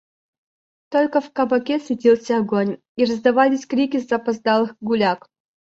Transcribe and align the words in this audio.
Только 0.89 1.21
в 1.21 1.31
кабаке 1.31 1.77
светился 1.79 2.37
огонь 2.37 2.79
и 2.95 3.05
раздавались 3.05 3.67
крики 3.67 3.97
запоздалых 3.99 4.75
гуляк. 4.81 5.29